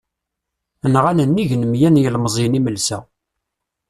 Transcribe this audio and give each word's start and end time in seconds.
Nɣan 0.93 1.19
nnig 1.29 1.51
n 1.55 1.63
miyya 1.67 1.89
n 1.89 2.01
yilmeẓyen 2.01 2.57
imelsa. 2.59 2.99